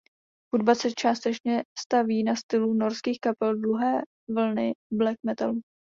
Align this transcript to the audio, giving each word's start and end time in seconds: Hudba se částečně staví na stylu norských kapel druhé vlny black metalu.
Hudba 0.53 0.73
se 0.75 0.91
částečně 0.91 1.63
staví 1.79 2.23
na 2.23 2.35
stylu 2.35 2.73
norských 2.73 3.19
kapel 3.21 3.55
druhé 3.55 4.01
vlny 4.29 4.73
black 4.91 5.17
metalu. 5.25 5.61